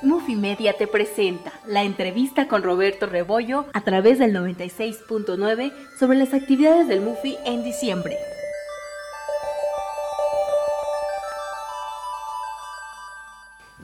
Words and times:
Mufi 0.00 0.34
Media 0.34 0.72
te 0.76 0.86
presenta 0.86 1.52
la 1.66 1.82
entrevista 1.82 2.48
con 2.48 2.62
Roberto 2.62 3.06
Rebollo 3.06 3.66
a 3.72 3.82
través 3.82 4.18
del 4.18 4.34
96.9 4.34 5.72
sobre 5.98 6.18
las 6.18 6.32
actividades 6.34 6.88
del 6.88 7.00
Mufi 7.00 7.36
en 7.44 7.62
diciembre. 7.62 8.16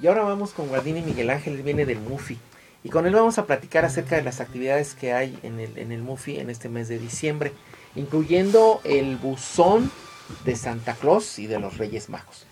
Y 0.00 0.06
ahora 0.06 0.22
vamos 0.22 0.52
con 0.52 0.68
Guardini 0.68 1.02
Miguel 1.02 1.30
Ángel, 1.30 1.54
él 1.54 1.62
viene 1.62 1.84
del 1.84 2.00
Mufi. 2.00 2.38
Y 2.84 2.88
con 2.88 3.06
él 3.06 3.14
vamos 3.14 3.38
a 3.38 3.46
platicar 3.46 3.84
acerca 3.84 4.16
de 4.16 4.22
las 4.22 4.40
actividades 4.40 4.94
que 4.94 5.12
hay 5.12 5.38
en 5.42 5.60
el, 5.60 5.76
en 5.76 5.92
el 5.92 6.02
Mufi 6.02 6.38
en 6.38 6.50
este 6.50 6.68
mes 6.68 6.88
de 6.88 6.98
diciembre, 6.98 7.52
incluyendo 7.94 8.80
el 8.84 9.16
buzón 9.16 9.90
de 10.44 10.56
Santa 10.56 10.94
Claus 10.94 11.38
y 11.38 11.46
de 11.46 11.58
los 11.58 11.78
Reyes 11.78 12.08
Magos. 12.08 12.46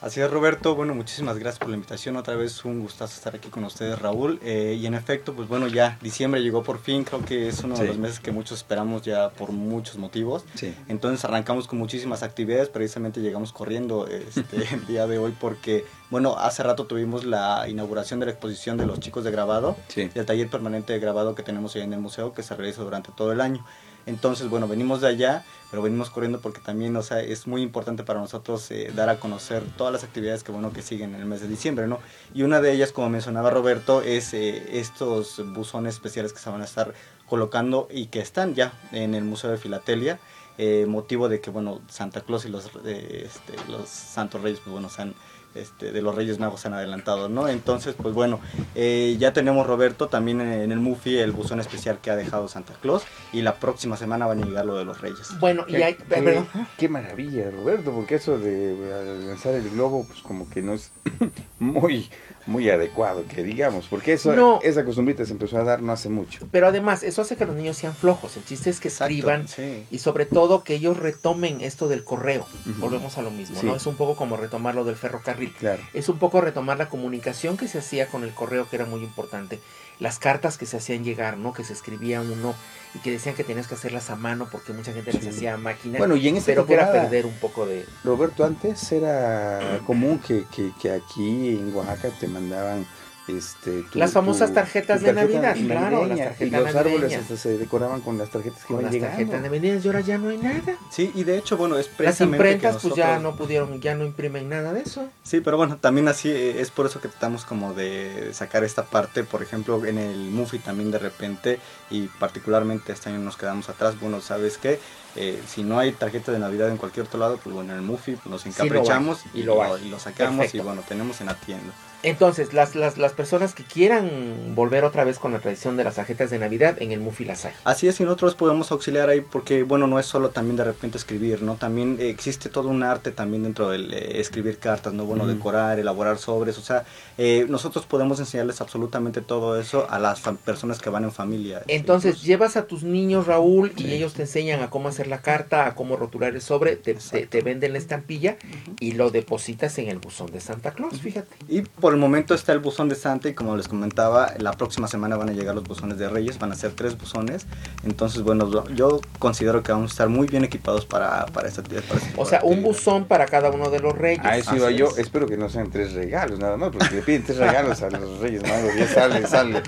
Así 0.00 0.20
es, 0.20 0.30
Roberto. 0.30 0.76
Bueno, 0.76 0.94
muchísimas 0.94 1.38
gracias 1.38 1.58
por 1.58 1.70
la 1.70 1.74
invitación. 1.74 2.14
Otra 2.14 2.36
vez 2.36 2.64
un 2.64 2.80
gustazo 2.80 3.14
estar 3.14 3.34
aquí 3.34 3.48
con 3.48 3.64
ustedes, 3.64 3.98
Raúl. 3.98 4.38
Eh, 4.44 4.78
y 4.80 4.86
en 4.86 4.94
efecto, 4.94 5.34
pues 5.34 5.48
bueno, 5.48 5.66
ya 5.66 5.98
diciembre 6.00 6.40
llegó 6.40 6.62
por 6.62 6.78
fin. 6.78 7.02
Creo 7.02 7.24
que 7.24 7.48
es 7.48 7.64
uno 7.64 7.76
de 7.76 7.84
los 7.88 7.98
meses 7.98 8.20
que 8.20 8.30
muchos 8.30 8.58
esperamos 8.58 9.02
ya 9.02 9.30
por 9.30 9.50
muchos 9.50 9.96
motivos. 9.96 10.44
Sí. 10.54 10.72
Entonces 10.86 11.24
arrancamos 11.24 11.66
con 11.66 11.80
muchísimas 11.80 12.22
actividades. 12.22 12.68
Precisamente 12.68 13.20
llegamos 13.20 13.52
corriendo 13.52 14.06
este, 14.06 14.68
el 14.72 14.86
día 14.86 15.08
de 15.08 15.18
hoy 15.18 15.34
porque, 15.38 15.84
bueno, 16.10 16.38
hace 16.38 16.62
rato 16.62 16.86
tuvimos 16.86 17.24
la 17.24 17.66
inauguración 17.68 18.20
de 18.20 18.26
la 18.26 18.32
exposición 18.32 18.76
de 18.76 18.86
los 18.86 19.00
chicos 19.00 19.24
de 19.24 19.32
grabado 19.32 19.76
Sí. 19.88 20.10
y 20.14 20.18
el 20.18 20.26
taller 20.26 20.48
permanente 20.48 20.92
de 20.92 21.00
grabado 21.00 21.34
que 21.34 21.42
tenemos 21.42 21.74
ahí 21.74 21.82
en 21.82 21.92
el 21.92 21.98
museo 21.98 22.32
que 22.34 22.44
se 22.44 22.54
realiza 22.54 22.82
durante 22.84 23.10
todo 23.10 23.32
el 23.32 23.40
año. 23.40 23.66
Entonces, 24.08 24.48
bueno, 24.48 24.66
venimos 24.66 25.00
de 25.00 25.08
allá, 25.08 25.44
pero 25.70 25.82
venimos 25.82 26.10
corriendo 26.10 26.40
porque 26.40 26.60
también, 26.60 26.96
o 26.96 27.02
sea, 27.02 27.20
es 27.20 27.46
muy 27.46 27.62
importante 27.62 28.02
para 28.02 28.20
nosotros 28.20 28.70
eh, 28.70 28.90
dar 28.94 29.08
a 29.10 29.20
conocer 29.20 29.62
todas 29.76 29.92
las 29.92 30.02
actividades 30.02 30.42
que, 30.42 30.50
bueno, 30.50 30.72
que 30.72 30.82
siguen 30.82 31.14
en 31.14 31.20
el 31.20 31.26
mes 31.26 31.42
de 31.42 31.48
diciembre, 31.48 31.86
¿no? 31.86 32.00
Y 32.34 32.42
una 32.42 32.60
de 32.60 32.72
ellas, 32.72 32.90
como 32.92 33.10
mencionaba 33.10 33.50
Roberto, 33.50 34.02
es 34.02 34.32
eh, 34.32 34.78
estos 34.78 35.42
buzones 35.52 35.94
especiales 35.94 36.32
que 36.32 36.38
se 36.38 36.48
van 36.50 36.62
a 36.62 36.64
estar 36.64 36.94
colocando 37.28 37.86
y 37.90 38.06
que 38.06 38.20
están 38.20 38.54
ya 38.54 38.72
en 38.92 39.14
el 39.14 39.24
Museo 39.24 39.50
de 39.50 39.58
Filatelia, 39.58 40.18
eh, 40.56 40.86
motivo 40.86 41.28
de 41.28 41.40
que, 41.40 41.50
bueno, 41.50 41.80
Santa 41.88 42.22
Claus 42.22 42.44
y 42.44 42.48
los, 42.48 42.70
eh, 42.84 43.26
este, 43.26 43.54
los 43.70 43.88
Santos 43.88 44.42
Reyes, 44.42 44.58
pues 44.58 44.72
bueno, 44.72 44.88
se 44.88 45.02
han 45.02 45.14
este, 45.60 45.92
de 45.92 46.02
los 46.02 46.14
Reyes 46.14 46.38
Magos 46.38 46.60
se 46.60 46.68
han 46.68 46.74
adelantado, 46.74 47.28
¿no? 47.28 47.48
Entonces, 47.48 47.94
pues 48.00 48.14
bueno, 48.14 48.40
eh, 48.74 49.16
ya 49.18 49.32
tenemos 49.32 49.66
Roberto 49.66 50.08
también 50.08 50.40
en, 50.40 50.52
en 50.52 50.72
el 50.72 50.80
Mufi 50.80 51.18
el 51.18 51.32
buzón 51.32 51.60
especial 51.60 51.98
que 52.00 52.10
ha 52.10 52.16
dejado 52.16 52.48
Santa 52.48 52.74
Claus 52.80 53.02
y 53.32 53.42
la 53.42 53.54
próxima 53.56 53.96
semana 53.96 54.26
van 54.26 54.42
a 54.42 54.46
llegar 54.46 54.66
lo 54.66 54.76
de 54.76 54.84
los 54.84 55.00
Reyes. 55.00 55.28
Bueno, 55.40 55.64
y 55.68 55.72
Qué, 55.72 55.84
hay... 55.84 55.94
qué- 55.94 56.04
perdón. 56.04 56.48
qué 56.76 56.88
maravilla, 56.88 57.50
Roberto, 57.50 57.92
porque 57.92 58.16
eso 58.16 58.38
de 58.38 58.72
eh, 58.74 59.22
lanzar 59.26 59.54
el 59.54 59.68
globo, 59.70 60.06
pues 60.06 60.20
como 60.20 60.48
que 60.48 60.62
no 60.62 60.72
es 60.74 60.90
muy, 61.58 62.08
muy 62.48 62.68
adecuado, 62.70 63.24
que 63.28 63.42
digamos, 63.42 63.86
porque 63.88 64.14
eso, 64.14 64.34
No. 64.34 64.58
esa 64.62 64.84
costumbrita 64.84 65.24
se 65.26 65.32
empezó 65.32 65.58
a 65.58 65.64
dar 65.64 65.82
no 65.82 65.92
hace 65.92 66.08
mucho. 66.08 66.48
Pero 66.50 66.66
además, 66.66 67.02
eso 67.02 67.20
hace 67.22 67.36
que 67.36 67.44
los 67.44 67.54
niños 67.54 67.76
sean 67.76 67.94
flojos. 67.94 68.36
El 68.38 68.44
chiste 68.44 68.70
es 68.70 68.80
que 68.80 68.88
Exacto, 68.88 69.12
escriban 69.12 69.46
sí. 69.48 69.84
y 69.90 69.98
sobre 69.98 70.24
todo 70.24 70.64
que 70.64 70.74
ellos 70.74 70.96
retomen 70.96 71.60
esto 71.60 71.88
del 71.88 72.04
correo. 72.04 72.46
Volvemos 72.78 73.18
a 73.18 73.22
lo 73.22 73.30
mismo, 73.30 73.60
Sí. 73.60 73.66
¿no? 73.66 73.76
Es 73.76 73.86
un 73.86 73.96
poco 73.96 74.16
como 74.16 74.36
retomar 74.38 74.74
lo 74.74 74.84
del 74.84 74.96
ferrocarril. 74.96 75.52
Claro. 75.52 75.82
Es 75.92 76.08
un 76.08 76.18
poco 76.18 76.40
retomar 76.40 76.78
la 76.78 76.88
comunicación 76.88 77.56
que 77.56 77.68
se 77.68 77.78
hacía 77.78 78.08
con 78.08 78.24
el 78.24 78.30
correo, 78.32 78.66
que 78.68 78.76
era 78.76 78.86
muy 78.86 79.00
importante. 79.02 79.60
Las 80.00 80.18
cartas 80.18 80.58
que 80.58 80.66
se 80.66 80.76
hacían 80.76 81.02
llegar, 81.04 81.36
¿no? 81.38 81.52
Que 81.52 81.64
se 81.64 81.72
escribía 81.72 82.20
uno 82.20 82.54
y 82.94 83.00
que 83.00 83.10
decían 83.10 83.34
que 83.34 83.42
tenías 83.44 83.66
que 83.66 83.74
hacerlas 83.74 84.10
a 84.10 84.16
mano 84.16 84.48
porque 84.50 84.72
mucha 84.72 84.92
gente 84.92 85.12
las 85.12 85.22
Sí. 85.22 85.28
hacía 85.30 85.54
a 85.54 85.56
máquina. 85.56 85.98
Bueno, 85.98 86.14
y 86.16 86.28
en 86.28 86.36
esta 86.36 86.46
pero 86.52 86.66
que 86.66 86.74
era 86.74 86.90
perder 86.92 87.26
un 87.26 87.34
poco 87.34 87.66
de... 87.66 87.84
Roberto, 88.04 88.44
antes 88.44 88.92
era 88.92 89.80
común 89.86 90.20
que, 90.20 90.44
que, 90.54 90.72
que 90.80 90.92
aquí 90.92 91.48
en 91.56 91.74
Oaxaca 91.74 92.10
te 92.18 92.28
mandaban 92.28 92.86
este, 93.28 93.82
tu- 93.82 93.98
Las 93.98 94.12
famosas 94.12 94.48
tu- 94.50 94.54
tarjetas 94.54 95.00
tu 95.00 95.06
de 95.06 95.12
tarjeta 95.14 95.40
Navidad, 95.40 95.66
claro, 95.66 95.90
las 95.90 96.08
navideña, 96.08 96.24
tarjetas 96.30 96.46
Y 96.60 96.64
los 96.64 96.74
árboles 96.76 97.00
navideñas. 97.00 97.22
hasta 97.22 97.36
se 97.36 97.58
decoraban 97.58 98.00
con 98.00 98.18
las 98.18 98.30
tarjetas 98.30 98.60
que 98.62 98.66
Con 98.68 98.74
iban 98.76 98.84
las 98.84 98.92
llegando. 98.94 99.16
tarjetas 99.16 99.42
de 99.42 99.50
medidas 99.50 99.84
y 99.84 99.88
ahora 99.88 100.00
ya 100.00 100.18
no 100.18 100.28
hay 100.30 100.38
nada. 100.38 100.76
Sí, 100.90 101.12
y 101.14 101.24
de 101.24 101.38
hecho, 101.38 101.56
bueno, 101.56 101.76
es 101.78 101.86
Las 101.88 101.96
precisamente 101.96 102.42
que 102.44 102.52
imprentas 102.54 102.82
pues 102.82 102.94
ya 102.94 103.06
nosotros- 103.18 103.22
no 103.32 103.36
pudieron, 103.38 103.80
ya 103.80 103.94
no 103.94 104.04
imprimen 104.04 104.48
nada 104.48 104.72
de 104.72 104.80
eso. 104.82 105.08
Sí, 105.22 105.40
pero 105.40 105.56
bueno, 105.56 105.76
también 105.76 106.08
así 106.08 106.28
eh, 106.30 106.60
es 106.60 106.70
por 106.70 106.86
eso 106.86 107.00
que 107.00 107.08
tratamos 107.08 107.44
como 107.44 107.74
de 107.74 108.30
sacar 108.32 108.64
esta 108.64 108.84
parte, 108.84 109.24
por 109.24 109.42
ejemplo, 109.42 109.84
en 109.84 109.98
el 109.98 110.16
Mufi 110.30 110.58
también 110.58 110.90
de 110.90 110.98
repente 110.98 111.58
y 111.90 112.06
particularmente 112.06 112.92
este 112.92 113.10
año 113.10 113.18
nos 113.18 113.36
quedamos 113.36 113.68
atrás, 113.68 113.98
bueno, 114.00 114.20
¿sabes 114.20 114.58
qué? 114.58 114.78
Eh, 115.16 115.40
si 115.48 115.62
no 115.64 115.78
hay 115.78 115.92
tarjeta 115.92 116.30
de 116.32 116.38
Navidad 116.38 116.68
en 116.68 116.76
cualquier 116.76 117.06
otro 117.06 117.18
lado, 117.18 117.38
pues 117.42 117.52
bueno, 117.54 117.72
en 117.72 117.78
el 117.78 117.84
Mufi 117.84 118.12
pues, 118.12 118.26
nos 118.26 118.46
encaprichamos 118.46 119.20
y 119.34 119.40
y, 119.40 119.42
lo 119.42 119.76
y 119.78 119.88
lo 119.88 119.98
sacamos 119.98 120.36
Perfecto. 120.36 120.56
y 120.58 120.60
bueno, 120.60 120.82
tenemos 120.86 121.20
en 121.20 121.26
la 121.26 121.34
tienda. 121.34 121.72
Entonces, 122.02 122.52
las, 122.54 122.74
las, 122.76 122.96
las 122.96 123.12
personas 123.12 123.54
que 123.54 123.64
quieran 123.64 124.08
volver 124.54 124.84
otra 124.84 125.04
vez 125.04 125.18
con 125.18 125.32
la 125.32 125.40
tradición 125.40 125.76
de 125.76 125.84
las 125.84 125.96
tarjetas 125.96 126.30
de 126.30 126.38
Navidad, 126.38 126.76
en 126.80 126.92
el 126.92 127.00
Mufi 127.00 127.24
las 127.24 127.44
hay. 127.44 127.52
Así 127.64 127.88
es, 127.88 127.98
y 128.00 128.04
nosotros 128.04 128.34
podemos 128.36 128.70
auxiliar 128.70 129.08
ahí 129.08 129.20
porque, 129.20 129.64
bueno, 129.64 129.86
no 129.88 129.98
es 129.98 130.06
solo 130.06 130.30
también 130.30 130.56
de 130.56 130.64
repente 130.64 130.96
escribir, 130.96 131.42
¿no? 131.42 131.56
También 131.56 131.96
eh, 132.00 132.08
existe 132.08 132.48
todo 132.48 132.68
un 132.68 132.82
arte 132.84 133.10
también 133.10 133.42
dentro 133.42 133.70
del 133.70 133.92
eh, 133.92 134.20
escribir 134.20 134.58
cartas, 134.58 134.92
¿no? 134.92 135.04
Bueno, 135.04 135.26
decorar, 135.26 135.78
elaborar 135.78 136.18
sobres, 136.18 136.56
o 136.58 136.62
sea, 136.62 136.84
eh, 137.18 137.46
nosotros 137.48 137.84
podemos 137.86 138.20
enseñarles 138.20 138.60
absolutamente 138.60 139.20
todo 139.20 139.58
eso 139.58 139.86
a 139.90 139.98
las 139.98 140.20
personas 140.44 140.80
que 140.80 140.90
van 140.90 141.04
en 141.04 141.12
familia. 141.12 141.62
Entonces, 141.66 142.10
Incluso- 142.12 142.26
llevas 142.26 142.56
a 142.56 142.66
tus 142.66 142.84
niños, 142.84 143.26
Raúl, 143.26 143.72
y 143.76 143.90
ellos 143.92 144.14
te 144.14 144.22
enseñan 144.22 144.62
a 144.62 144.70
cómo 144.70 144.88
hacer 144.88 145.08
la 145.08 145.20
carta, 145.20 145.66
a 145.66 145.74
cómo 145.74 145.96
rotular 145.96 146.34
el 146.34 146.40
sobre, 146.42 146.76
te, 146.76 146.94
te, 146.94 147.26
te 147.26 147.40
venden 147.40 147.72
la 147.72 147.78
estampilla 147.78 148.36
y 148.78 148.92
lo 148.92 149.10
depositas 149.10 149.78
en 149.78 149.88
el 149.88 149.98
buzón 149.98 150.30
de 150.30 150.40
Santa 150.40 150.70
Claus, 150.72 151.00
fíjate. 151.00 151.34
Y 151.48 151.62
por 151.88 151.94
el 151.94 152.00
momento 152.00 152.34
está 152.34 152.52
el 152.52 152.58
buzón 152.58 152.90
de 152.90 152.94
Santa 152.96 153.30
y 153.30 153.32
como 153.34 153.56
les 153.56 153.66
comentaba, 153.66 154.34
la 154.36 154.52
próxima 154.52 154.88
semana 154.88 155.16
van 155.16 155.30
a 155.30 155.32
llegar 155.32 155.54
los 155.54 155.64
buzones 155.64 155.96
de 155.96 156.06
Reyes, 156.06 156.38
van 156.38 156.52
a 156.52 156.54
ser 156.54 156.72
tres 156.72 156.98
buzones. 156.98 157.46
Entonces, 157.82 158.20
bueno, 158.20 158.66
yo- 158.74 159.00
considero 159.18 159.62
que 159.62 159.72
vamos 159.72 159.92
a 159.92 159.94
estar 159.94 160.08
muy 160.10 160.26
bien 160.28 160.44
equipados 160.44 160.84
para, 160.84 161.24
para 161.32 161.48
esta 161.48 161.62
tipo 161.62 161.80
O 162.18 162.26
sea, 162.26 162.40
un 162.42 162.48
actividad. 162.58 162.62
buzón 162.68 163.04
para 163.06 163.24
cada 163.24 163.50
uno 163.50 163.70
de 163.70 163.80
los 163.80 163.96
reyes. 163.96 164.22
A 164.22 164.36
eso 164.36 164.54
iba 164.54 164.70
yo. 164.70 164.88
es. 164.88 164.98
Espero 164.98 165.26
que 165.26 165.38
no 165.38 165.48
sean 165.48 165.70
tres 165.70 165.94
regalos 165.94 166.38
nada 166.38 166.58
más, 166.58 166.72
porque 166.76 166.94
le 166.96 167.00
piden 167.00 167.22
tres 167.24 167.38
regalos 167.38 167.80
a 167.80 167.88
los 167.88 168.18
Reyes 168.18 168.42
Magos. 168.42 168.74
Ya 168.78 168.86
sale, 168.86 169.26
sale. 169.26 169.62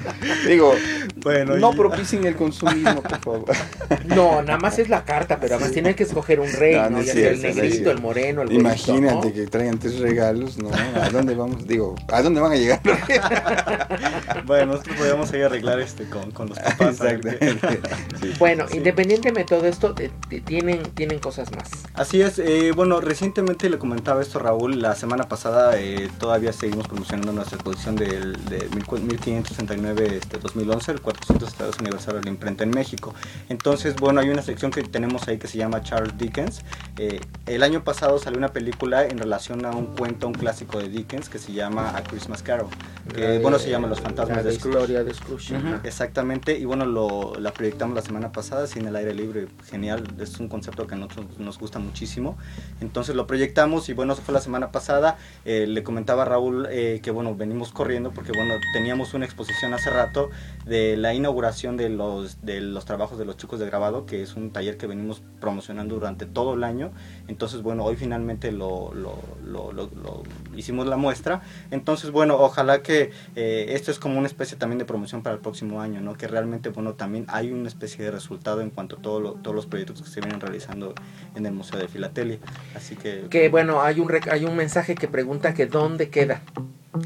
Digo, 0.47 0.75
Bueno, 1.23 1.57
no 1.57 1.73
y- 1.73 1.77
propicien 1.77 2.27
el 2.27 2.37
consumismo, 2.37 3.01
por 3.03 3.19
favor. 3.21 3.45
No, 4.05 4.43
nada 4.43 4.59
más 4.59 4.79
es 4.79 4.89
la 4.89 5.05
carta, 5.05 5.39
pero 5.41 5.55
además 5.55 5.73
tienen 5.73 5.95
que 5.95 6.03
escoger 6.03 6.39
un 6.41 6.53
rey, 6.53 6.75
No, 6.77 6.83
¿no? 6.85 6.91
no 6.91 6.99
es 7.01 7.07
Ya 7.07 7.13
sea 7.15 7.31
el 7.31 7.41
negrito, 7.43 7.91
el 7.91 8.01
moreno, 8.01 8.43
el 8.43 8.53
Imagínate 8.53 9.29
¿no? 9.29 9.33
que 9.33 9.47
traigan 9.47 9.79
tres 9.79 9.99
regalos, 10.01 10.59
¿no? 10.59 10.69
¿A 11.01 11.09
dónde 11.11 11.35
vamos? 11.35 11.67
Digo, 11.67 11.95
¿a 12.13 12.23
dónde 12.23 12.41
van 12.41 12.53
a 12.53 12.57
llegar? 12.57 12.81
Bueno, 14.47 14.73
nosotros 14.73 14.97
podemos 14.97 15.33
ahí 15.33 15.43
arreglar 15.43 15.81
este 15.81 16.09
con, 16.09 16.31
con 16.31 16.49
los 16.49 16.59
papás. 16.59 16.99
Sí. 18.21 18.35
Bueno, 18.39 18.67
Sí. 18.69 18.77
independientemente 18.79 19.55
de 19.55 19.59
todo 19.61 19.67
esto, 19.69 19.95
te- 19.95 20.11
te- 20.29 20.41
tienen, 20.41 20.83
tienen 20.95 21.19
cosas 21.21 21.51
más. 21.53 21.71
Así 21.95 22.21
es, 22.21 22.39
eh, 22.39 22.73
bueno, 22.75 23.01
recientemente 23.01 23.69
le 23.71 23.79
comentaba 23.79 24.21
esto 24.23 24.39
a 24.39 24.43
Raúl, 24.43 24.81
la 24.83 24.95
semana 24.95 25.29
pasada 25.29 25.79
eh, 25.79 26.09
todavía 26.19 26.53
seguimos 26.53 26.89
promocionando 26.89 27.33
nuestra 27.33 27.57
exposición 27.57 27.97
del, 27.97 28.45
de 28.47 28.69
1569 28.75 30.17
este, 30.17 30.39
2011, 30.39 30.93
el 30.93 31.01
400 31.01 31.79
aniversario 31.79 32.21
de 32.21 32.25
la 32.25 32.31
imprenta 32.31 32.65
en 32.65 32.71
México. 32.71 33.15
Entonces, 33.49 33.97
bueno, 33.97 34.21
hay 34.21 34.29
una 34.31 34.43
sección 34.43 34.71
que 34.71 34.83
tenemos 34.83 35.29
ahí 35.29 35.39
que 35.39 35.47
se 35.49 35.59
llama 35.59 35.83
Charles 35.83 36.17
Dickens. 36.19 36.63
Eh, 36.99 37.21
el 37.47 37.63
año 37.63 37.83
pasado 37.85 38.19
salió 38.19 38.39
una 38.39 38.49
película 38.49 39.05
en 39.07 39.19
relación 39.19 39.65
a 39.65 39.71
un 39.71 39.87
cuento, 39.87 40.27
un 40.27 40.35
clásico 40.35 40.79
de 40.79 40.89
Dickens 40.89 41.29
que 41.29 41.39
se 41.39 41.53
llama 41.53 41.93
Christmas 42.03 42.43
Carol, 42.43 42.71
que 43.15 43.39
bueno, 43.41 43.59
se 43.59 43.71
llama 43.71 43.89
Los 43.89 44.01
fantasmas 44.01 44.39
la 44.39 44.43
de 44.43 44.53
Scrooge. 44.53 44.79
historia 44.79 45.05
de 45.05 45.15
Scrooge. 45.15 45.57
Ujú. 45.57 45.67
ajá. 45.67 45.81
Exactamente, 45.85 46.59
y 46.59 46.65
bueno, 46.65 46.87
lo, 46.87 47.35
la 47.39 47.53
proyectamos 47.53 47.95
la 47.95 48.03
semana 48.03 48.33
pasada, 48.33 48.67
sin 48.67 48.87
el 48.87 48.97
aire 48.97 49.15
libre, 49.15 49.49
genial, 49.71 50.05
es 50.21 50.39
un 50.41 50.49
concepto 50.49 50.87
que 50.87 50.95
a 50.95 50.99
nosotros 50.99 51.39
nos 51.39 51.59
gusta 51.59 51.79
muchísimo. 51.79 52.37
Entonces 52.81 53.15
lo 53.17 53.27
proyectamos 53.27 53.89
y 53.89 53.93
bueno, 53.95 54.13
eso 54.13 54.23
fue 54.23 54.35
la 54.35 54.41
semana 54.41 54.71
pasada. 54.73 55.17
Eh, 55.45 55.67
le 55.67 55.83
comentaba 55.83 56.23
a 56.23 56.25
Raúl 56.27 56.67
eh, 56.71 57.01
que 57.03 57.11
bueno, 57.11 57.35
venimos 57.35 57.73
corriendo 57.73 58.11
porque 58.13 58.33
bueno, 58.33 58.55
teníamos 58.73 59.15
una 59.15 59.25
exposición 59.25 59.75
hace 59.75 59.91
rato 59.91 60.31
de 60.67 60.97
la 60.97 61.15
inauguración 61.15 61.77
de 61.77 61.89
los, 61.89 62.43
de 62.45 62.61
los 62.61 62.85
trabajos 62.85 63.19
de 63.19 63.25
los 63.25 63.37
chicos 63.37 63.59
de 63.61 63.67
grabado, 63.67 64.07
que 64.07 64.23
es 64.23 64.35
un 64.35 64.51
taller 64.51 64.77
que 64.77 64.87
venimos 64.87 65.23
promocionando 65.41 65.95
durante 65.95 66.27
todo 66.27 66.55
el 66.55 66.65
año. 66.65 66.91
Entonces 67.29 67.63
bueno, 67.63 67.85
hoy 67.85 67.97
finalmente 67.97 68.53
lo, 68.53 68.93
lo, 68.95 69.15
lo- 69.45 69.73
lo- 69.73 69.91
lo 70.03 70.23
hicimos 70.57 70.87
la 70.87 70.97
muestra. 70.97 71.43
Entonces 71.71 72.11
bueno, 72.11 72.37
ojalá 72.39 72.83
que 72.83 73.00
eh, 73.37 73.67
esto 73.71 73.91
es 73.91 73.99
como 73.99 74.19
una 74.19 74.27
especie 74.27 74.57
también 74.59 74.79
de 74.79 74.85
promoción 74.85 75.23
para 75.23 75.35
el 75.37 75.41
próximo 75.41 75.81
año, 75.81 76.01
¿no? 76.01 76.15
Que 76.15 76.29
realmente, 76.29 76.69
bueno, 76.69 76.95
también 76.95 77.25
hay 77.29 77.51
una 77.53 77.69
especie 77.69 78.05
de 78.05 78.11
resultado 78.11 78.61
en 78.61 78.71
cuanto 78.71 78.97
a 78.97 79.03
todo 79.03 79.21
lo- 79.21 79.33
todos 79.35 79.55
los 79.55 79.67
proyectos 79.67 80.03
que 80.03 80.09
se 80.09 80.21
vienen 80.21 80.41
realizando 80.41 80.95
en 81.35 81.47
el 81.47 81.53
Museo 81.53 81.79
de 81.79 81.89
Filatelia. 81.89 82.39
Así 82.75 82.97
que... 82.97 83.27
Que 83.31 83.49
bueno, 83.49 83.81
hay 83.83 84.01
un, 84.01 84.11
hay 84.31 84.45
un 84.45 84.57
mensaje 84.57 84.95
que 84.95 85.09
pregunta 85.09 85.55
que 85.55 85.67
dónde 85.67 86.11
queda. 86.11 86.43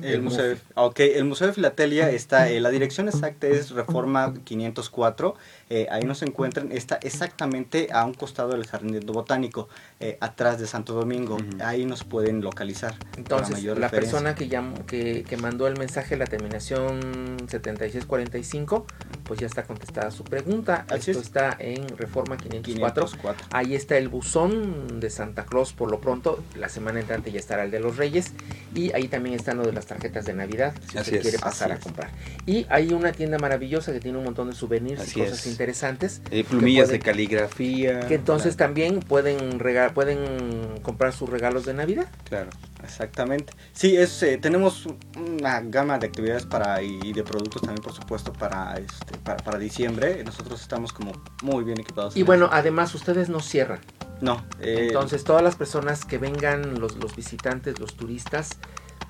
El, 0.03 0.23
museo, 0.23 0.45
de, 0.45 0.59
okay, 0.75 1.13
el 1.15 1.25
Museo 1.25 1.49
de 1.49 1.53
Filatelia 1.53 2.11
está, 2.11 2.49
eh, 2.49 2.59
la 2.59 2.71
dirección 2.71 3.07
exacta 3.09 3.47
es 3.47 3.71
Reforma 3.71 4.33
504, 4.45 5.35
eh, 5.69 5.87
ahí 5.91 6.05
nos 6.05 6.23
encuentran, 6.23 6.73
está 6.73 6.97
exactamente 7.03 7.89
a 7.93 8.05
un 8.07 8.15
costado 8.15 8.51
del 8.51 8.67
Jardín 8.67 8.99
Botánico, 9.07 9.69
eh, 10.01 10.17
atrás 10.21 10.59
de 10.59 10.67
Santo 10.67 10.95
Domingo, 10.95 11.37
ahí 11.63 11.85
nos 11.85 12.03
pueden 12.03 12.41
localizar. 12.41 12.95
Entonces, 13.19 13.63
la 13.63 13.91
persona 13.91 14.35
que, 14.35 14.49
llamó, 14.49 14.87
que, 14.87 15.23
que, 15.29 15.37
mandó 15.37 15.67
el 15.67 15.77
mensaje, 15.79 16.17
la 16.17 16.27
terminación 16.27 17.37
7645, 17.47 18.87
pues 19.25 19.41
ya 19.41 19.47
está 19.47 19.65
contestada 19.65 20.11
su 20.11 20.25
pregunta. 20.25 20.87
Esto 20.95 21.19
está 21.19 21.57
en 21.59 21.89
Reforma 21.97 22.37
504. 22.37 23.09
Ahí 23.53 23.75
está 23.75 23.97
el 23.97 24.09
buzón 24.09 25.01
de 25.01 25.11
Santa 25.11 25.45
Claus 25.45 25.73
por 25.73 25.91
lo 25.91 26.01
pronto, 26.01 26.43
la 26.57 26.69
semana 26.69 27.01
entrante 27.01 27.33
ya 27.33 27.39
estará 27.39 27.65
el 27.65 27.71
de 27.71 27.81
los 27.81 27.97
Reyes 27.97 28.33
y 28.75 28.93
ahí 28.93 29.09
también 29.09 29.35
está 29.35 29.55
lo 29.55 29.65
de 29.65 29.73
las 29.73 29.87
tarjetas 29.87 30.25
de 30.25 30.35
Navidad, 30.35 30.75
si 30.91 30.99
usted 30.99 31.23
quiere 31.23 31.39
pasar 31.39 31.73
a 31.73 31.79
comprar. 31.79 32.11
Y 32.47 32.67
hay 32.69 32.93
una 32.93 33.13
tienda 33.13 33.39
maravillosa 33.39 33.93
que 33.93 34.01
tiene 34.01 34.19
un 34.19 34.25
montón 34.25 34.51
de 34.51 34.57
souvenirs 34.57 35.17
y 35.17 35.21
cosas 35.21 35.47
interesantes. 35.47 36.21
Eh, 36.31 36.45
plumillas 36.45 36.89
de 36.89 36.99
caligrafía. 36.99 38.01
Que 38.07 38.15
entonces 38.15 38.57
también 38.57 39.01
pueden, 39.01 39.59
pueden 39.95 40.81
comprar 40.83 41.13
sus 41.13 41.29
regalos 41.29 41.65
de 41.65 41.75
Navidad. 41.75 42.07
Claro. 42.29 42.51
Exactamente. 42.85 43.53
Sí, 43.73 43.97
es, 43.97 44.23
eh, 44.23 44.39
tenemos 44.39 44.87
una 45.17 45.61
gama 45.61 45.99
de 45.99 46.07
actividades 46.07 46.47
para 46.47 46.83
y 46.83 47.13
de 47.13 47.23
productos 47.23 47.63
también, 47.63 47.83
por 47.83 47.93
supuesto, 47.93 48.33
para, 48.33 48.75
este, 48.75 49.19
para, 49.19 49.59
diciembre. 49.59 50.23
Nosotros 50.25 50.61
estamos 50.61 50.93
como 50.93 51.13
muy 51.43 51.65
bien 51.65 51.81
equipados. 51.81 52.17
Y 52.17 52.23
bueno, 52.23 52.49
además 52.53 52.95
ustedes 52.95 53.29
no 53.29 53.41
cierran. 53.41 53.81
No. 54.21 54.45
Eh, 54.61 54.87
Entonces, 54.89 55.25
todas 55.25 55.43
las 55.43 55.57
personas 55.57 56.05
que 56.05 56.19
vengan, 56.19 56.79
los, 56.81 56.97
los 56.97 57.17
visitantes, 57.17 57.81
los 57.81 57.97
turistas, 57.97 58.59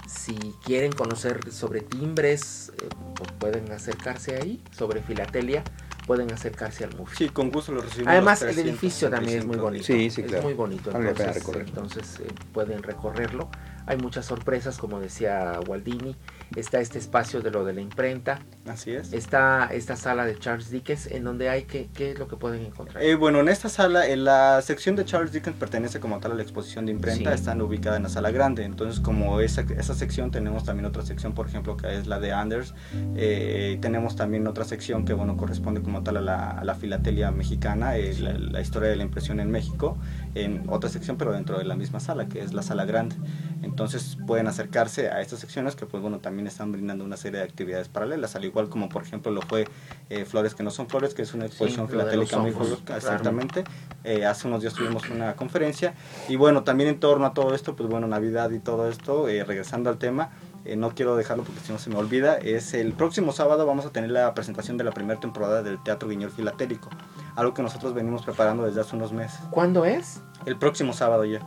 si 0.06 0.35
quieren 0.65 0.93
conocer 0.93 1.53
sobre 1.53 1.81
timbres, 1.81 2.73
eh, 2.81 2.88
pues 3.15 3.31
pueden 3.32 3.71
acercarse 3.73 4.37
ahí, 4.37 4.62
sobre 4.71 5.03
filatelia, 5.03 5.65
pueden 6.06 6.32
acercarse 6.32 6.84
al 6.84 6.96
MUFI. 6.96 7.16
Sí, 7.16 7.28
con 7.28 7.50
gusto 7.50 7.72
lo 7.72 7.82
recibimos. 7.82 8.12
Además, 8.12 8.42
el 8.42 8.58
edificio 8.58 9.10
también 9.10 9.38
es 9.38 9.46
muy 9.46 9.56
bonito. 9.56 9.84
Sí, 9.84 10.10
sí, 10.10 10.22
claro. 10.22 10.38
Es 10.38 10.44
muy 10.44 10.54
bonito, 10.54 10.90
entonces, 10.90 11.48
entonces 11.54 12.20
eh, 12.20 12.28
pueden 12.52 12.82
recorrerlo. 12.82 13.50
Hay 13.86 13.96
muchas 13.98 14.26
sorpresas, 14.26 14.78
como 14.78 15.00
decía 15.00 15.58
Waldini. 15.66 16.16
Está 16.56 16.80
este 16.80 16.98
espacio 16.98 17.40
de 17.40 17.50
lo 17.50 17.64
de 17.64 17.72
la 17.72 17.80
imprenta. 17.80 18.40
Así 18.66 18.92
es. 18.92 19.12
Está 19.12 19.68
esta 19.72 19.96
sala 19.96 20.24
de 20.24 20.38
Charles 20.38 20.70
Dickens, 20.70 21.06
en 21.06 21.24
donde 21.24 21.48
hay 21.48 21.64
que, 21.64 21.88
¿qué 21.92 22.12
es 22.12 22.18
lo 22.18 22.28
que 22.28 22.36
pueden 22.36 22.64
encontrar? 22.64 23.02
Eh, 23.02 23.14
bueno, 23.16 23.40
en 23.40 23.48
esta 23.48 23.68
sala, 23.68 24.06
en 24.06 24.24
la 24.24 24.62
sección 24.62 24.96
de 24.96 25.04
Charles 25.04 25.32
Dickens 25.32 25.56
pertenece 25.56 26.00
como 26.00 26.20
tal 26.20 26.32
a 26.32 26.34
la 26.34 26.42
exposición 26.42 26.86
de 26.86 26.92
imprenta, 26.92 27.34
están 27.34 27.60
ubicadas 27.60 27.96
en 27.96 28.04
la 28.04 28.08
sala 28.08 28.30
grande. 28.30 28.64
Entonces, 28.64 29.00
como 29.00 29.40
esa, 29.40 29.62
esa 29.62 29.94
sección, 29.94 30.30
tenemos 30.30 30.64
también 30.64 30.86
otra 30.86 31.02
sección, 31.02 31.34
por 31.34 31.46
ejemplo, 31.48 31.76
que 31.76 31.98
es 31.98 32.06
la 32.06 32.20
de 32.20 32.32
Anders. 32.32 32.74
Eh, 33.16 33.78
tenemos 33.80 34.16
también 34.16 34.46
otra 34.46 34.64
sección 34.64 35.04
que, 35.04 35.12
bueno, 35.12 35.36
corresponde 35.36 35.82
como 35.82 36.02
tal 36.02 36.18
a 36.18 36.20
la, 36.20 36.50
a 36.50 36.64
la 36.64 36.74
filatelia 36.74 37.30
mexicana, 37.30 37.96
eh, 37.96 38.14
la, 38.20 38.32
la 38.38 38.60
historia 38.60 38.88
de 38.88 38.96
la 38.96 39.02
impresión 39.02 39.40
en 39.40 39.50
México, 39.50 39.98
en 40.34 40.64
otra 40.68 40.88
sección, 40.88 41.16
pero 41.16 41.32
dentro 41.32 41.58
de 41.58 41.64
la 41.64 41.74
misma 41.74 42.00
sala, 42.00 42.28
que 42.28 42.40
es 42.40 42.54
la 42.54 42.62
sala 42.62 42.84
grande. 42.84 43.16
Entonces 43.62 44.18
pueden 44.26 44.46
acercarse 44.46 45.08
a 45.08 45.20
estas 45.20 45.40
secciones 45.40 45.74
que 45.74 45.86
pues 45.86 46.02
bueno 46.02 46.18
también 46.18 46.44
están 46.46 46.73
brindando 46.73 47.05
una 47.05 47.17
serie 47.17 47.41
de 47.41 47.44
actividades 47.44 47.88
paralelas, 47.88 48.37
al 48.37 48.44
igual 48.44 48.69
como 48.69 48.88
por 48.88 49.02
ejemplo 49.02 49.32
lo 49.32 49.43
fue 49.43 49.67
eh, 50.11 50.25
Flores 50.25 50.55
que 50.55 50.62
no 50.62 50.70
son 50.70 50.88
flores, 50.88 51.14
que 51.14 51.23
es 51.23 51.35
una 51.35 51.46
exposición 51.46 51.88
filatélica 51.88 52.38
muy 52.38 52.50
exactamente. 52.96 53.64
Eh, 54.05 54.26
hace 54.26 54.46
unos 54.49 54.61
días 54.61 54.75
tuvimos 54.75 55.08
una 55.08 55.35
conferencia 55.35 55.94
y 56.29 56.37
bueno, 56.37 56.64
también 56.64 56.91
en 56.91 57.00
torno 57.00 57.26
a 57.26 57.35
todo 57.35 57.55
esto, 57.55 57.75
pues 57.76 57.88
bueno, 57.88 58.06
Navidad 58.06 58.50
y 58.50 58.58
todo 58.58 58.88
esto, 58.88 59.29
eh, 59.29 59.44
regresando 59.44 59.91
al 59.91 59.99
tema, 59.99 60.31
no 60.76 60.94
quiero 60.94 61.14
dejarlo 61.14 61.44
porque 61.44 61.61
si 61.61 61.73
no 61.73 61.79
se 61.79 61.91
me 61.91 61.96
olvida, 61.96 62.38
es 62.38 62.73
el 62.73 62.94
próximo 62.94 63.32
sábado 63.32 63.67
vamos 63.67 63.85
a 63.85 63.90
tener 63.90 64.11
la 64.11 64.32
presentación 64.32 64.79
de 64.79 64.85
la 64.85 64.93
primera 64.93 65.20
temporada 65.20 65.62
del 65.62 65.82
Teatro 65.82 66.08
Guiñol 66.08 66.31
Filatélico, 66.31 66.88
algo 67.37 67.52
que 67.52 67.62
nosotros 67.62 67.93
venimos 67.93 68.23
preparando 68.23 68.64
desde 68.64 68.81
hace 68.81 68.97
unos 68.97 69.12
meses. 69.12 69.40
¿Cuándo 69.50 69.85
es? 69.85 70.23
El 70.47 70.56
próximo 70.56 70.94
sábado 70.94 71.25
ya. 71.26 71.40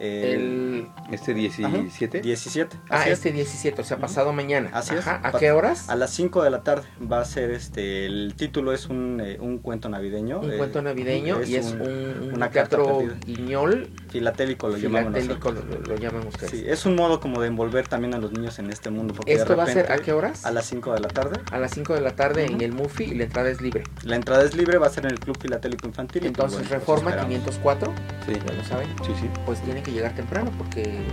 El, 0.00 0.88
¿Este 1.12 1.34
17? 1.34 2.22
17. 2.22 2.78
Ah, 2.88 3.06
este 3.06 3.32
17, 3.32 3.82
o 3.82 3.84
sea, 3.84 3.98
pasado 3.98 4.32
mañana. 4.32 4.70
Así 4.72 4.94
es. 4.94 5.06
¿A 5.06 5.30
qué 5.38 5.52
horas? 5.52 5.90
A 5.90 5.94
las 5.94 6.10
5 6.10 6.42
de 6.42 6.50
la 6.50 6.62
tarde. 6.62 6.88
Va 7.00 7.20
a 7.20 7.24
ser 7.26 7.50
este. 7.50 8.06
El 8.06 8.32
título 8.34 8.72
es 8.72 8.86
un, 8.86 9.20
eh, 9.22 9.36
un 9.38 9.58
cuento 9.58 9.90
navideño. 9.90 10.40
Un 10.40 10.56
cuento 10.56 10.80
navideño 10.80 11.42
y 11.44 11.56
es 11.56 11.72
un, 11.72 12.32
una 12.34 12.50
teatro 12.50 13.02
guiñol. 13.26 13.90
Filatélico 14.10 14.68
lo 14.68 14.76
llamamos 14.76 15.14
Filatélico 15.14 15.52
lo, 15.52 15.62
lo, 15.80 15.96
llaman 15.96 16.26
ustedes. 16.26 16.50
Sí, 16.50 16.64
es 16.66 16.84
un 16.86 16.96
modo 16.96 17.20
como 17.20 17.40
de 17.40 17.48
envolver 17.48 17.86
también 17.86 18.14
a 18.14 18.18
los 18.18 18.32
niños 18.32 18.58
en 18.58 18.70
este 18.70 18.90
mundo. 18.90 19.14
Porque 19.14 19.32
¿Esto 19.32 19.56
va 19.56 19.64
a 19.64 19.66
ser 19.66 19.92
a 19.92 19.98
qué 19.98 20.12
horas? 20.12 20.44
A 20.44 20.50
las 20.50 20.66
5 20.66 20.94
de 20.94 21.00
la 21.00 21.08
tarde. 21.08 21.40
A 21.52 21.58
las 21.58 21.72
5 21.72 21.94
de 21.94 22.00
la 22.00 22.16
tarde 22.16 22.46
en 22.46 22.60
el 22.60 22.72
Mufi 22.72 23.04
y 23.04 23.14
la 23.14 23.24
entrada 23.24 23.50
es 23.50 23.60
libre. 23.60 23.84
La 24.02 24.16
entrada 24.16 24.42
es 24.42 24.54
libre, 24.54 24.78
va 24.78 24.86
a 24.86 24.90
ser 24.90 25.04
en 25.04 25.12
el 25.12 25.20
Club 25.20 25.38
Filatélico 25.40 25.86
Infantil. 25.86 26.26
Entonces, 26.26 26.58
pues 26.58 26.70
Reforma 26.70 27.16
504. 27.16 27.92
Sí. 28.26 28.32
Ya 28.46 28.52
lo 28.52 28.64
saben. 28.64 28.88
Sí, 29.04 29.12
sí. 29.20 29.30
Pues 29.46 29.60
tiene 29.62 29.82
que 29.82 29.92
llegar 29.92 30.14
temprano 30.14 30.50
porque 30.58 30.70
que 30.70 31.04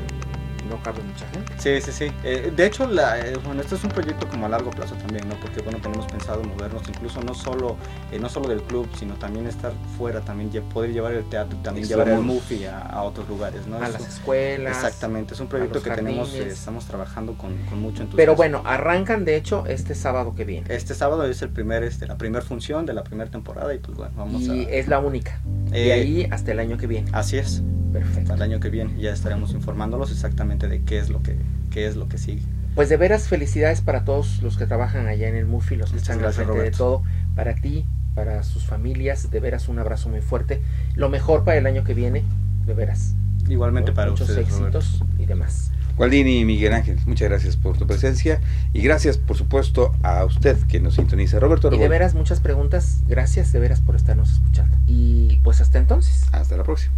no 0.67 0.81
cabe 0.83 1.01
mucha 1.03 1.27
gente. 1.29 1.53
Sí, 1.57 1.81
sí, 1.81 1.91
sí. 1.91 2.11
Eh, 2.23 2.51
de 2.55 2.65
hecho, 2.65 2.87
la, 2.87 3.19
eh, 3.19 3.37
bueno, 3.43 3.61
esto 3.61 3.75
es 3.75 3.83
un 3.83 3.91
proyecto 3.91 4.27
como 4.27 4.45
a 4.45 4.49
largo 4.49 4.71
plazo 4.71 4.95
también, 4.95 5.27
¿no? 5.27 5.35
Porque, 5.39 5.61
bueno, 5.61 5.79
tenemos 5.81 6.05
pensado 6.07 6.43
movernos 6.43 6.83
incluso 6.87 7.21
no 7.21 7.33
solo, 7.33 7.77
eh, 8.11 8.19
no 8.19 8.29
solo 8.29 8.49
del 8.49 8.61
club, 8.61 8.87
sino 8.97 9.15
también 9.15 9.47
estar 9.47 9.71
fuera, 9.97 10.21
también 10.21 10.49
poder 10.73 10.93
llevar 10.93 11.13
el 11.13 11.27
teatro, 11.29 11.57
también 11.63 11.87
llevar 11.87 12.09
el 12.09 12.19
movie 12.19 12.67
a, 12.67 12.81
a, 12.81 13.03
otros 13.03 13.27
lugares, 13.27 13.67
¿no? 13.67 13.77
A 13.77 13.89
las 13.89 14.07
escuelas. 14.07 14.75
Exactamente, 14.75 15.33
es 15.33 15.39
un 15.39 15.47
proyecto 15.47 15.81
que 15.81 15.91
tenemos, 15.91 16.33
estamos 16.33 16.85
trabajando 16.85 17.33
con, 17.37 17.57
con, 17.65 17.81
mucho 17.81 18.03
entusiasmo. 18.03 18.17
Pero 18.17 18.35
bueno, 18.35 18.61
arrancan 18.65 19.25
de 19.25 19.35
hecho 19.35 19.65
este 19.67 19.95
sábado 19.95 20.35
que 20.35 20.45
viene. 20.45 20.67
Este 20.69 20.93
sábado 20.93 21.25
es 21.25 21.41
el 21.41 21.49
primer, 21.49 21.83
este, 21.83 22.07
la 22.07 22.17
primera 22.17 22.43
función 22.43 22.85
de 22.85 22.93
la 22.93 23.03
primera 23.03 23.29
temporada 23.29 23.73
y 23.73 23.79
pues 23.79 23.97
bueno, 23.97 24.13
vamos 24.15 24.41
y 24.41 24.65
a... 24.65 24.69
es 24.69 24.87
la 24.87 24.99
única. 24.99 25.39
de 25.69 25.93
ahí 25.93 26.27
hasta 26.31 26.51
el 26.51 26.59
año 26.59 26.77
que 26.77 26.87
viene. 26.87 27.09
Así 27.13 27.37
es. 27.37 27.61
Perfecto. 27.91 28.33
Al 28.33 28.41
año 28.41 28.59
que 28.59 28.69
viene 28.69 28.99
ya 28.99 29.11
estaremos 29.11 29.51
informándolos 29.53 30.11
exactamente 30.11 30.67
de 30.67 30.81
qué 30.81 30.99
es 30.99 31.09
lo 31.09 31.21
que, 31.23 31.37
qué 31.71 31.87
es 31.87 31.95
lo 31.95 32.07
que 32.07 32.17
sigue. 32.17 32.43
Pues 32.75 32.89
de 32.89 32.97
veras 32.97 33.27
felicidades 33.27 33.81
para 33.81 34.05
todos 34.05 34.41
los 34.43 34.57
que 34.57 34.67
trabajan 34.67 35.07
allá 35.07 35.27
en 35.27 35.35
el 35.35 35.45
MUFI, 35.45 35.77
los 35.77 35.91
que 35.91 35.97
están 35.97 36.23
al 36.23 36.33
frente 36.33 36.59
de 36.59 36.71
todo, 36.71 37.01
para 37.35 37.55
ti, 37.55 37.85
para 38.13 38.43
sus 38.43 38.65
familias, 38.65 39.31
de 39.31 39.39
veras 39.39 39.67
un 39.67 39.79
abrazo 39.79 40.09
muy 40.09 40.21
fuerte. 40.21 40.61
Lo 40.95 41.09
mejor 41.09 41.43
para 41.43 41.57
el 41.57 41.65
año 41.65 41.83
que 41.83 41.93
viene, 41.93 42.23
de 42.65 42.73
veras. 42.73 43.15
Igualmente 43.49 43.93
para 43.93 44.11
Muchos 44.11 44.29
ustedes, 44.29 44.47
éxitos 44.49 45.03
y 45.17 45.25
demás. 45.25 45.71
Waldini 45.97 46.41
y 46.41 46.45
Miguel 46.45 46.73
Ángel, 46.73 46.99
muchas 47.07 47.29
gracias 47.29 47.55
por 47.55 47.77
tu 47.77 47.87
presencia 47.87 48.39
y 48.71 48.81
gracias, 48.81 49.17
por 49.17 49.35
supuesto, 49.35 49.93
a 50.03 50.23
usted 50.25 50.57
que 50.67 50.79
nos 50.79 50.95
sintoniza. 50.95 51.39
Roberto 51.39 51.73
Y 51.73 51.79
de 51.79 51.87
veras, 51.87 52.13
muchas 52.13 52.39
preguntas. 52.39 53.01
Gracias 53.07 53.51
de 53.51 53.59
veras 53.59 53.81
por 53.81 53.95
estarnos 53.95 54.33
escuchando. 54.33 54.77
Y 54.85 55.39
pues 55.43 55.61
hasta 55.61 55.79
entonces. 55.79 56.25
Hasta 56.31 56.57
la 56.57 56.63
próxima. 56.63 56.93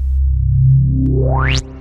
What? 0.69 1.78